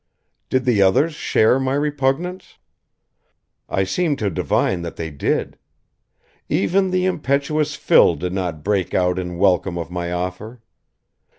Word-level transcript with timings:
Did 0.49 0.65
the 0.65 0.81
others 0.81 1.13
share 1.13 1.59
my 1.59 1.75
repugnance? 1.75 2.57
I 3.69 3.83
seemed 3.83 4.17
to 4.17 4.31
divine 4.31 4.81
that 4.81 4.95
they 4.95 5.11
did. 5.11 5.59
Even 6.49 6.89
the 6.89 7.05
impetuous 7.05 7.75
Phil 7.75 8.15
did 8.15 8.33
not 8.33 8.63
break 8.63 8.95
out 8.95 9.19
in 9.19 9.37
welcome 9.37 9.77
of 9.77 9.91
my 9.91 10.11
offer. 10.11 10.63